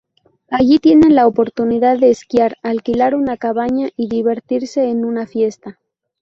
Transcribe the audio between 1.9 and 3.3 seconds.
de esquiar, alquilar